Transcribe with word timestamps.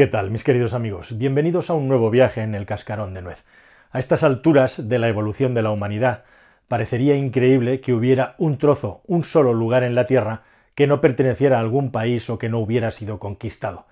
¿Qué 0.00 0.06
tal, 0.06 0.30
mis 0.30 0.44
queridos 0.44 0.72
amigos? 0.72 1.18
Bienvenidos 1.18 1.68
a 1.68 1.74
un 1.74 1.86
nuevo 1.86 2.08
viaje 2.08 2.40
en 2.40 2.54
el 2.54 2.64
cascarón 2.64 3.12
de 3.12 3.20
nuez. 3.20 3.44
A 3.90 3.98
estas 3.98 4.22
alturas 4.22 4.88
de 4.88 4.98
la 4.98 5.08
evolución 5.08 5.52
de 5.52 5.60
la 5.60 5.72
humanidad, 5.72 6.24
parecería 6.68 7.16
increíble 7.16 7.82
que 7.82 7.92
hubiera 7.92 8.34
un 8.38 8.56
trozo, 8.56 9.02
un 9.06 9.24
solo 9.24 9.52
lugar 9.52 9.82
en 9.82 9.94
la 9.94 10.06
Tierra 10.06 10.40
que 10.74 10.86
no 10.86 11.02
perteneciera 11.02 11.58
a 11.58 11.60
algún 11.60 11.92
país 11.92 12.30
o 12.30 12.38
que 12.38 12.48
no 12.48 12.60
hubiera 12.60 12.92
sido 12.92 13.18
conquistado. 13.18 13.84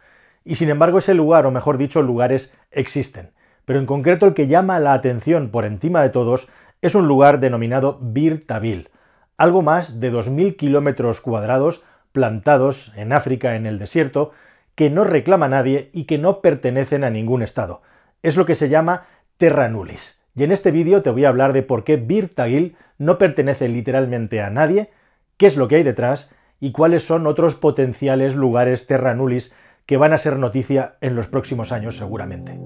Y 0.47 0.55
sin 0.55 0.71
embargo 0.71 0.97
ese 0.97 1.13
lugar, 1.13 1.45
o 1.45 1.51
mejor 1.51 1.77
dicho, 1.77 2.01
lugares 2.01 2.57
existen. 2.71 3.33
Pero 3.67 3.79
en 3.79 3.85
concreto 3.85 4.25
el 4.25 4.33
que 4.33 4.49
llama 4.49 4.81
la 4.81 4.95
atención 4.95 5.51
por 5.51 5.67
encima 5.67 6.01
de 6.01 6.09
todos 6.09 6.49
es 6.81 6.95
un 6.95 7.07
lugar 7.07 7.39
denominado 7.39 7.99
Bir 8.01 8.47
Tabil, 8.47 8.89
algo 9.37 9.61
más 9.61 10.01
de 10.01 10.11
2.000 10.11 10.57
kilómetros 10.57 11.21
cuadrados 11.21 11.85
plantados 12.13 12.95
en 12.97 13.13
África, 13.13 13.57
en 13.57 13.67
el 13.67 13.79
desierto, 13.79 14.33
que 14.79 14.91
no 14.91 15.03
reclama 15.03 15.49
nadie 15.49 15.91
y 15.93 16.05
que 16.05 16.19
no 16.19 16.41
pertenecen 16.41 17.03
a 17.03 17.11
ningún 17.11 17.43
estado. 17.43 17.83
Es 18.23 18.37
lo 18.37 18.47
que 18.47 18.55
se 18.55 18.69
llama 18.69 19.07
terra 19.37 19.69
nullis. 19.69 20.23
Y 20.37 20.45
en 20.45 20.53
este 20.53 20.71
vídeo 20.71 21.03
te 21.03 21.11
voy 21.11 21.25
a 21.25 21.31
hablar 21.31 21.53
de 21.53 21.65
por 21.65 21.83
qué 21.83 21.97
Bir 21.97 22.33
Tagil 22.33 22.77
no 22.97 23.19
pertenece 23.19 23.69
literalmente 23.69 24.41
a 24.41 24.51
nadie, 24.51 24.91
qué 25.37 25.49
es 25.49 25.57
lo 25.57 25.67
que 25.67 25.75
hay 25.75 25.83
detrás 25.83 26.31
y 26.61 26.71
cuáles 26.71 27.03
son 27.03 27.27
otros 27.27 27.57
potenciales 27.57 28.37
lugares 28.37 28.87
terra 28.87 29.17
nullis 29.17 29.53
que 29.85 29.97
van 29.97 30.13
a 30.13 30.19
ser 30.19 30.39
noticia 30.39 30.95
en 31.01 31.17
los 31.17 31.27
próximos 31.27 31.73
años 31.73 31.97
seguramente. 31.97 32.57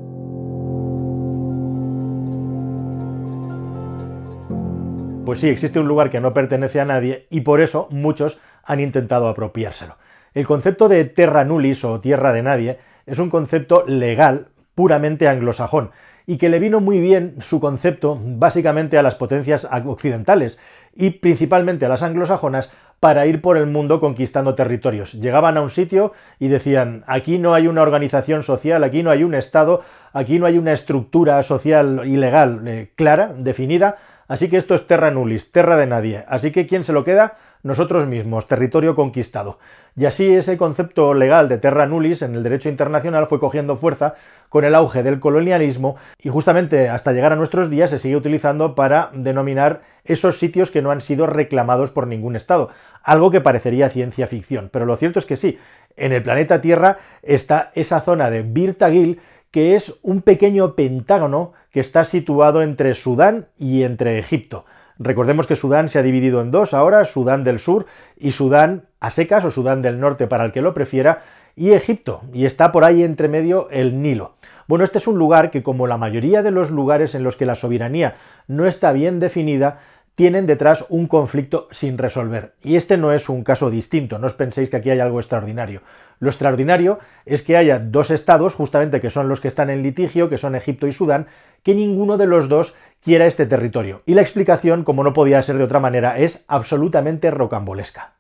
Pues 5.25 5.39
sí, 5.39 5.49
existe 5.49 5.81
un 5.81 5.89
lugar 5.89 6.11
que 6.11 6.21
no 6.21 6.35
pertenece 6.35 6.79
a 6.79 6.85
nadie 6.85 7.27
y 7.31 7.41
por 7.41 7.63
eso 7.63 7.89
muchos 7.91 8.39
han 8.65 8.81
intentado 8.81 9.29
apropiárselo. 9.29 9.97
El 10.35 10.47
concepto 10.47 10.89
de 10.89 11.05
terra 11.05 11.45
nullis 11.45 11.85
o 11.85 12.01
tierra 12.01 12.33
de 12.33 12.43
nadie 12.43 12.79
es 13.07 13.19
un 13.19 13.31
concepto 13.31 13.85
legal 13.87 14.49
puramente 14.75 15.29
anglosajón 15.29 15.91
y 16.27 16.39
que 16.39 16.49
le 16.49 16.59
vino 16.59 16.81
muy 16.81 17.01
bien 17.01 17.37
su 17.41 17.61
concepto 17.61 18.19
básicamente 18.23 18.97
a 18.97 19.03
las 19.03 19.17
potencias 19.17 19.69
occidentales 19.85 20.59
y 20.95 21.11
principalmente 21.11 21.85
a 21.85 21.89
las 21.89 22.03
anglosajonas 22.03 22.71
para 23.01 23.27
ir 23.27 23.41
por 23.41 23.57
el 23.57 23.67
mundo 23.67 23.99
conquistando 23.99 24.55
territorios. 24.55 25.13
Llegaban 25.15 25.57
a 25.57 25.61
un 25.61 25.71
sitio 25.71 26.13
y 26.39 26.49
decían, 26.49 27.03
aquí 27.09 27.39
no 27.39 27.55
hay 27.55 27.67
una 27.67 27.83
organización 27.83 28.45
social, 28.45 28.85
aquí 28.85 29.03
no 29.03 29.11
hay 29.11 29.25
un 29.25 29.35
Estado, 29.35 29.83
aquí 30.13 30.39
no 30.39 30.47
hay 30.47 30.57
una 30.57 30.73
estructura 30.73 31.43
social 31.43 32.03
y 32.05 32.17
legal 32.17 32.63
eh, 32.67 32.93
clara, 32.95 33.35
definida, 33.37 33.97
así 34.29 34.49
que 34.49 34.57
esto 34.57 34.75
es 34.75 34.87
terra 34.87 35.11
nullis, 35.11 35.51
terra 35.51 35.77
de 35.77 35.87
nadie. 35.87 36.25
Así 36.29 36.53
que 36.53 36.69
¿quién 36.69 36.85
se 36.85 36.93
lo 36.93 37.03
queda? 37.03 37.37
Nosotros 37.63 38.07
mismos, 38.07 38.49
territorio 38.49 38.95
conquistado. 38.95 39.59
Y 39.97 40.07
así 40.07 40.35
ese 40.35 40.57
concepto 40.57 41.15
legal 41.15 41.49
de 41.49 41.59
terra 41.59 41.87
nullis 41.87 42.23
en 42.23 42.35
el 42.35 42.43
derecho 42.43 42.69
internacional 42.69 43.27
fue 43.27 43.41
cogiendo 43.41 43.77
fuerza 43.77 44.15
con 44.49 44.65
el 44.65 44.75
auge 44.75 45.03
del 45.03 45.21
colonialismo 45.21 45.97
y 46.23 46.29
justamente 46.29 46.89
hasta 46.89 47.13
llegar 47.13 47.33
a 47.33 47.37
nuestros 47.37 47.71
días 47.71 47.91
se 47.91 47.99
sigue 47.99 48.17
utilizando 48.17 48.75
para 48.75 49.11
denominar 49.15 49.83
esos 50.05 50.39
sitios 50.39 50.71
que 50.71 50.83
no 50.83 50.91
han 50.91 51.01
sido 51.01 51.27
reclamados 51.27 51.91
por 51.91 52.07
ningún 52.07 52.37
Estado, 52.37 52.71
algo 53.03 53.31
que 53.31 53.41
parecería 53.41 53.91
ciencia 53.91 54.27
ficción, 54.27 54.71
pero 54.73 54.87
lo 54.87 54.97
cierto 54.97 55.19
es 55.19 55.27
que 55.27 55.37
sí, 55.37 55.59
en 55.97 56.13
el 56.13 56.23
planeta 56.23 56.61
Tierra 56.61 56.99
está 57.23 57.71
esa 57.75 58.01
zona 58.01 58.31
de 58.31 58.43
Birtagil 58.43 59.21
que 59.51 59.77
es 59.77 59.95
un 60.03 60.23
pequeño 60.23 60.75
pentágono 60.75 61.53
que 61.71 61.81
está 61.81 62.05
situado 62.05 62.63
entre 62.63 62.95
Sudán 62.95 63.47
y 63.59 63.83
entre 63.83 64.19
Egipto. 64.19 64.65
Recordemos 65.03 65.47
que 65.47 65.57
Sudán 65.57 65.89
se 65.89 65.99
ha 65.99 66.03
dividido 66.03 66.41
en 66.41 66.51
dos 66.51 66.75
ahora, 66.75 67.05
Sudán 67.05 67.45
del 67.45 67.59
Sur 67.59 67.87
y 68.17 68.33
Sudán 68.33 68.85
a 69.01 69.11
secas 69.11 69.45
o 69.45 69.51
Sudán 69.51 69.83
del 69.83 69.99
Norte 69.99 70.27
para 70.27 70.45
el 70.45 70.53
que 70.53 70.63
lo 70.63 70.75
prefiera, 70.75 71.23
y 71.57 71.73
Egipto, 71.73 72.23
y 72.33 72.47
está 72.47 72.73
por 72.73 72.85
ahí 72.85 73.03
entre 73.03 73.29
medio 73.29 73.69
el 73.71 74.01
Nilo. 74.01 74.37
Bueno, 74.69 74.85
este 74.85 74.99
es 74.99 75.07
un 75.07 75.19
lugar 75.19 75.51
que 75.51 75.63
como 75.63 75.87
la 75.87 75.99
mayoría 75.99 76.43
de 76.43 76.51
los 76.51 76.71
lugares 76.71 77.15
en 77.15 77.25
los 77.25 77.37
que 77.37 77.47
la 77.47 77.57
soberanía 77.57 78.17
no 78.47 78.67
está 78.67 78.93
bien 78.93 79.19
definida, 79.19 79.81
tienen 80.15 80.47
detrás 80.47 80.85
un 80.89 81.09
conflicto 81.09 81.69
sin 81.71 81.99
resolver. 81.99 82.55
Y 82.63 82.77
este 82.77 82.97
no 82.97 83.13
es 83.13 83.29
un 83.29 83.45
caso 83.45 83.71
distinto, 83.71 84.19
no 84.19 84.27
os 84.27 84.35
penséis 84.35 84.71
que 84.71 84.77
aquí 84.77 84.91
hay 84.91 85.01
algo 85.01 85.21
extraordinario. 85.21 85.83
Lo 86.21 86.29
extraordinario 86.29 87.01
es 87.27 87.43
que 87.43 87.57
haya 87.57 87.79
dos 87.79 88.11
estados, 88.11 88.55
justamente 88.55 89.01
que 89.01 89.11
son 89.11 89.29
los 89.29 89.41
que 89.41 89.49
están 89.49 89.71
en 89.71 89.83
litigio, 89.83 90.29
que 90.29 90.39
son 90.39 90.55
Egipto 90.55 90.87
y 90.87 90.93
Sudán, 90.93 91.27
que 91.63 91.75
ninguno 91.75 92.17
de 92.19 92.27
los 92.27 92.49
dos 92.49 92.75
quiera 93.03 93.27
este 93.27 93.47
territorio. 93.47 94.03
Y 94.07 94.15
la 94.15 94.23
explicación, 94.23 94.85
como 94.85 95.05
no 95.05 95.13
podía 95.13 95.43
ser 95.43 95.59
de 95.59 95.65
otra 95.65 95.81
manera, 95.81 96.19
es 96.19 96.45
absolutamente 96.49 97.31
rocambolesca. 97.31 98.15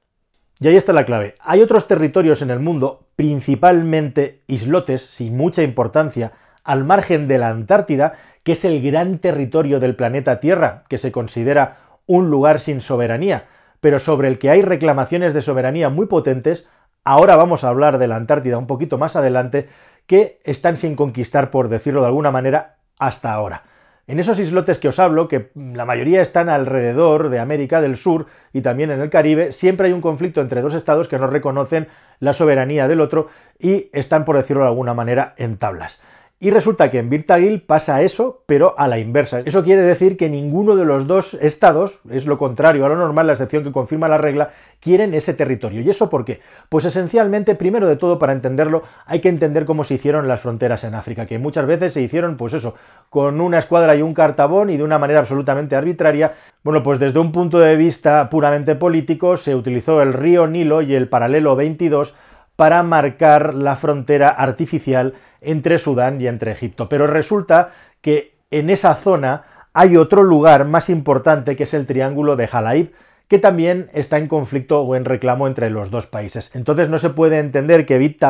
Y 0.58 0.68
ahí 0.68 0.76
está 0.76 0.92
la 0.92 1.04
clave. 1.04 1.34
Hay 1.40 1.60
otros 1.60 1.88
territorios 1.88 2.42
en 2.42 2.50
el 2.50 2.60
mundo, 2.60 3.06
principalmente 3.16 4.42
islotes 4.46 5.02
sin 5.02 5.36
mucha 5.36 5.62
importancia, 5.62 6.32
al 6.64 6.84
margen 6.84 7.26
de 7.26 7.38
la 7.38 7.48
Antártida, 7.48 8.14
que 8.44 8.52
es 8.52 8.64
el 8.64 8.82
gran 8.82 9.18
territorio 9.18 9.80
del 9.80 9.96
planeta 9.96 10.40
Tierra, 10.40 10.84
que 10.88 10.98
se 10.98 11.10
considera 11.12 11.78
un 12.06 12.30
lugar 12.30 12.60
sin 12.60 12.80
soberanía, 12.80 13.46
pero 13.80 13.98
sobre 13.98 14.28
el 14.28 14.38
que 14.38 14.50
hay 14.50 14.62
reclamaciones 14.62 15.34
de 15.34 15.42
soberanía 15.42 15.88
muy 15.88 16.06
potentes, 16.06 16.68
ahora 17.04 17.36
vamos 17.36 17.64
a 17.64 17.68
hablar 17.68 17.98
de 17.98 18.06
la 18.06 18.16
Antártida 18.16 18.58
un 18.58 18.66
poquito 18.66 18.98
más 18.98 19.16
adelante, 19.16 19.68
que 20.06 20.40
están 20.44 20.76
sin 20.76 20.96
conquistar, 20.96 21.50
por 21.50 21.68
decirlo 21.68 22.00
de 22.00 22.08
alguna 22.08 22.30
manera, 22.30 22.76
hasta 22.98 23.32
ahora. 23.32 23.64
En 24.08 24.18
esos 24.18 24.40
islotes 24.40 24.78
que 24.78 24.88
os 24.88 24.98
hablo, 24.98 25.28
que 25.28 25.50
la 25.54 25.84
mayoría 25.84 26.22
están 26.22 26.48
alrededor 26.48 27.28
de 27.28 27.38
América 27.38 27.80
del 27.80 27.96
Sur 27.96 28.26
y 28.52 28.60
también 28.60 28.90
en 28.90 29.00
el 29.00 29.10
Caribe, 29.10 29.52
siempre 29.52 29.86
hay 29.86 29.92
un 29.92 30.00
conflicto 30.00 30.40
entre 30.40 30.60
dos 30.60 30.74
estados 30.74 31.08
que 31.08 31.18
no 31.18 31.28
reconocen 31.28 31.88
la 32.18 32.32
soberanía 32.32 32.88
del 32.88 33.00
otro 33.00 33.28
y 33.58 33.90
están, 33.92 34.24
por 34.24 34.36
decirlo 34.36 34.62
de 34.62 34.68
alguna 34.68 34.92
manera, 34.92 35.34
en 35.36 35.56
tablas. 35.56 36.02
Y 36.42 36.50
resulta 36.50 36.90
que 36.90 36.98
en 36.98 37.08
Virtagil 37.08 37.62
pasa 37.62 38.02
eso, 38.02 38.42
pero 38.46 38.74
a 38.76 38.88
la 38.88 38.98
inversa. 38.98 39.42
Eso 39.44 39.62
quiere 39.62 39.82
decir 39.82 40.16
que 40.16 40.28
ninguno 40.28 40.74
de 40.74 40.84
los 40.84 41.06
dos 41.06 41.34
estados, 41.34 42.00
es 42.10 42.26
lo 42.26 42.36
contrario 42.36 42.84
a 42.84 42.88
lo 42.88 42.96
normal, 42.96 43.28
la 43.28 43.34
excepción 43.34 43.62
que 43.62 43.70
confirma 43.70 44.08
la 44.08 44.18
regla, 44.18 44.50
quieren 44.80 45.14
ese 45.14 45.34
territorio. 45.34 45.82
¿Y 45.82 45.88
eso 45.88 46.10
por 46.10 46.24
qué? 46.24 46.40
Pues 46.68 46.84
esencialmente, 46.84 47.54
primero 47.54 47.86
de 47.86 47.94
todo, 47.94 48.18
para 48.18 48.32
entenderlo, 48.32 48.82
hay 49.06 49.20
que 49.20 49.28
entender 49.28 49.64
cómo 49.64 49.84
se 49.84 49.94
hicieron 49.94 50.26
las 50.26 50.40
fronteras 50.40 50.82
en 50.82 50.96
África, 50.96 51.26
que 51.26 51.38
muchas 51.38 51.64
veces 51.64 51.92
se 51.92 52.02
hicieron, 52.02 52.36
pues 52.36 52.54
eso, 52.54 52.74
con 53.08 53.40
una 53.40 53.60
escuadra 53.60 53.94
y 53.94 54.02
un 54.02 54.12
cartabón 54.12 54.70
y 54.70 54.76
de 54.76 54.82
una 54.82 54.98
manera 54.98 55.20
absolutamente 55.20 55.76
arbitraria. 55.76 56.32
Bueno, 56.64 56.82
pues 56.82 56.98
desde 56.98 57.20
un 57.20 57.30
punto 57.30 57.60
de 57.60 57.76
vista 57.76 58.28
puramente 58.30 58.74
político, 58.74 59.36
se 59.36 59.54
utilizó 59.54 60.02
el 60.02 60.12
río 60.12 60.48
Nilo 60.48 60.82
y 60.82 60.96
el 60.96 61.08
paralelo 61.08 61.54
22 61.54 62.16
para 62.62 62.84
marcar 62.84 63.54
la 63.54 63.74
frontera 63.74 64.28
artificial 64.28 65.14
entre 65.40 65.78
Sudán 65.78 66.20
y 66.20 66.28
entre 66.28 66.52
Egipto. 66.52 66.88
Pero 66.88 67.08
resulta 67.08 67.70
que 68.00 68.34
en 68.52 68.70
esa 68.70 68.94
zona 68.94 69.46
hay 69.72 69.96
otro 69.96 70.22
lugar 70.22 70.64
más 70.64 70.88
importante 70.88 71.56
que 71.56 71.64
es 71.64 71.74
el 71.74 71.86
Triángulo 71.86 72.36
de 72.36 72.46
Jalaib, 72.46 72.92
que 73.26 73.40
también 73.40 73.90
está 73.94 74.18
en 74.18 74.28
conflicto 74.28 74.82
o 74.82 74.94
en 74.94 75.04
reclamo 75.04 75.48
entre 75.48 75.70
los 75.70 75.90
dos 75.90 76.06
países. 76.06 76.54
Entonces 76.54 76.88
no 76.88 76.98
se 76.98 77.10
puede 77.10 77.40
entender 77.40 77.84
que 77.84 77.98
Bit 77.98 78.22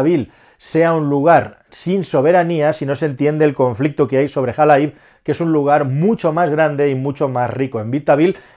sea 0.56 0.94
un 0.94 1.10
lugar 1.10 1.58
sin 1.68 2.02
soberanía 2.02 2.72
si 2.72 2.86
no 2.86 2.94
se 2.94 3.04
entiende 3.04 3.44
el 3.44 3.52
conflicto 3.52 4.08
que 4.08 4.16
hay 4.16 4.28
sobre 4.28 4.54
Jalaib, 4.54 4.94
que 5.24 5.32
es 5.32 5.42
un 5.42 5.52
lugar 5.52 5.84
mucho 5.84 6.32
más 6.32 6.48
grande 6.48 6.88
y 6.88 6.94
mucho 6.94 7.28
más 7.28 7.50
rico. 7.50 7.82
En 7.82 7.90
Bit 7.90 8.08